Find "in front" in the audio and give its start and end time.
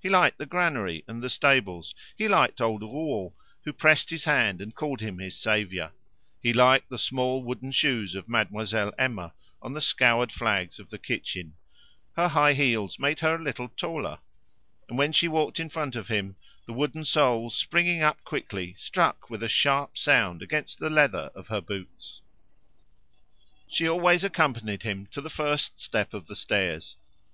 15.60-15.94